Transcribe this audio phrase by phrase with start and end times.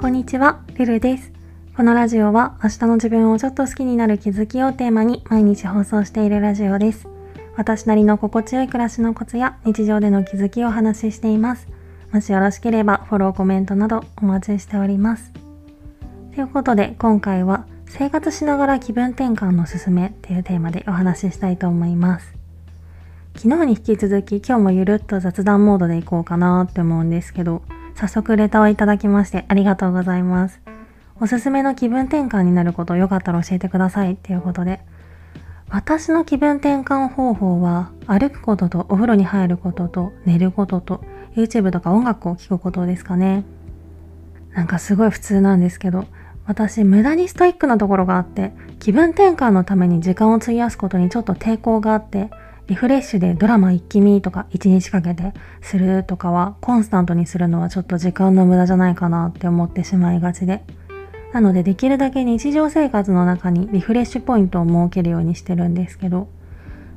[0.00, 1.32] こんにちは、ルルです。
[1.76, 7.08] このラジオは明日の自分をちょっと好きになる気づきをテーマに毎日放送しているラジオです。
[7.56, 11.66] 私なりの心地よい暮らしのコツや日常での気づきをお話ししています。
[12.12, 15.32] もしよろしければフォロー、コメントなどお待ちしております。
[16.32, 22.32] ということで今回は生活しながら気分転換のすすめっていうテーマでお話ししたいと思います。
[23.34, 27.62] 昨日に引き続き今日もゆるっと雑談モードでいこうかなって思うんですけど、
[27.98, 30.60] 早速レターをいただきましてありがとうございます。
[31.20, 34.78] おすすめの気分転換になることよかったら教えてくださいっていうことで、
[35.68, 41.02] 私の気分転換方法は歩くこととお風呂に入ることと寝ることと
[41.34, 43.42] YouTube とか音楽を聴くことですかね。
[44.52, 46.04] なんかすごい普通なんですけど、
[46.46, 52.30] 私無駄にストイックなところがあって、気分転換のために時間を費やすことにちょっと抵抗があって、
[52.68, 55.32] リフレッシュでドラマ一気見とか一日かけて
[55.62, 60.62] するとかはコンスタントにするのはちょっと時間の無駄じゃないかなって思ってしまいがちで。
[61.32, 66.28] なのでできるだけ日常生活の中にリフレッシュポイントを設けるようにしてるんですけど、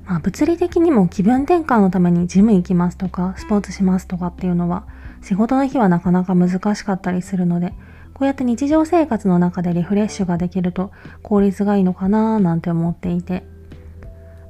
[0.06, 4.86] まあ物理的にも気分転換のためにジム行きますとかスポーツしますとかっていうのは
[5.22, 7.74] 仕事の日はなかなか難しかったりするので、
[8.14, 10.92] こうやって日常生活の中でリフレッシュができると
[11.24, 13.46] 効率がいいのかなーなんて思っていて、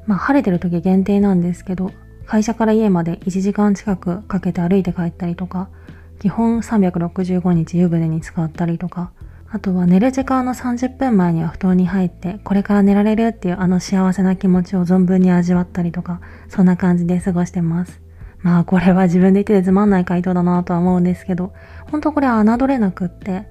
[0.08, 1.92] まあ晴れてる時限定なんですけど、
[2.26, 5.70] 会社から家まで1時間近くかけて歩いて帰ったりとか、
[6.20, 9.12] 基本365日湯船に使ったりとか、
[9.50, 18.02] あとは寝る時間の30分前には布団に入って、これから寝られるっていうあの幸せな気持ちを存分に味わったりとか、そんな感じで過ごしてます。
[18.40, 21.54] まあこれは自分で言っててつまんない回答だなとは思うんですけど、
[21.92, 23.46] ほんとこれは侮れなくって、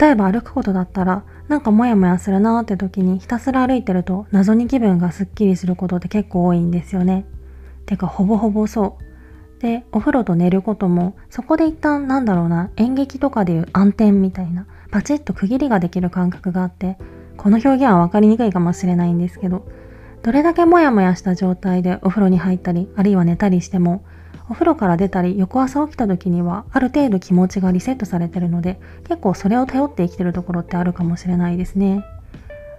[0.00, 7.24] 例えば歩くことだったら、なんかモヤモヤするなーって時にひたすら歩いてると謎に気分がスッキリすることって結構多いんですよね。
[7.86, 8.98] てかほぼほぼそ
[9.58, 9.60] う。
[9.60, 16.96] で、お風呂と寝ることも、そこで一旦なんだろうな、演劇とかでいう暗転みたいな、パチッと区切りができる感覚があって、
[17.36, 19.66] この表現は分かりにくいかもしれないんですけど、
[20.22, 24.04] どれだけモヤモヤした状態でお風呂に入ったり、あるいは寝たりしても、
[24.50, 32.04] お風呂から出たり翌朝起きた時にはある程度気持ちがリセットされてるので結構それを頼って生きてるところってあるかもしれないですね。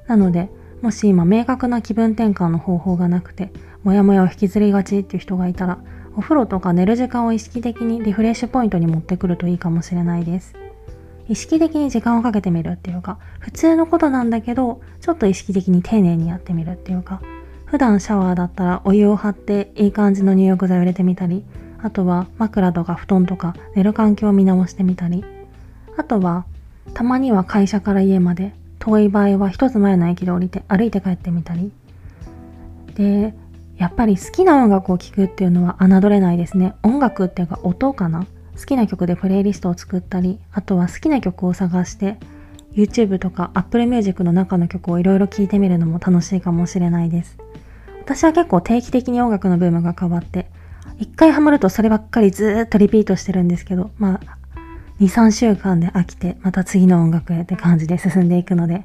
[0.06, 0.50] なので
[0.82, 3.52] もし今明確な気分転換の方法がなくて
[3.84, 5.80] モヤモヤを引きずりがちっていう人がいたら
[6.18, 10.53] お風呂とか寝る時間を意識的にリフレッシュポイントに持ってくるといいかもしれないです。
[11.30, 17.22] 意識的に時間をかけてみるっていうか普通のことなんだけどちょっと意識的に丁寧にやってみるっていうか
[17.72, 21.46] 普段シャワーだったらお湯を張っていい感じの入浴剤を入れてみたり
[21.82, 25.24] あとは枕とか布団とか寝る環境を見直してみたり。
[25.96, 26.46] あとは
[26.94, 31.72] たまには会社から家まで遠い場合は一つ前の駅で降りて歩いて帰ってみたり。
[32.96, 33.34] で
[33.78, 36.76] やっぱり好きな音楽を聴くっていうのは侮れないですね。
[36.84, 38.26] 音楽っていうか音かな。
[38.59, 42.18] 好きな曲でプレイリストを作ったりあとは好きな曲を探して
[42.74, 47.38] YouTube とか Apple Music の中の曲をいろいろ聴いてみるのも楽しいかもしれないです。
[48.02, 50.48] 私は結構定期的に音楽のブームが変わって
[51.00, 54.38] 一回ハマるとそればっかりずーっとリピートしてるんですけどまあ
[55.00, 58.84] 2、3週間で飽きてまた次の音楽へって感じで進んでいくので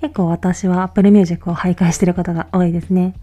[0.00, 3.14] 結構私は Apple Music を徘徊してることが多いですね。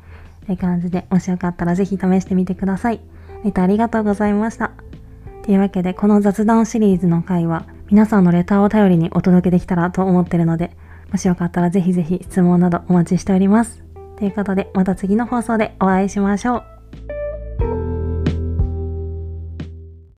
[0.44, 3.02] って感じでもしよかったらぜひ試してみてください。
[3.44, 4.72] レタありがとうございました。
[5.44, 10.72] というわけでこの雑談シリーズの回は皆さんのレターを頼りにお届けできたらと思ってるので
[11.12, 13.89] もしよかったらぜひぜひ質問などお待ちしております。
[14.20, 16.79] ということでまた次の放送でお会いしましょう。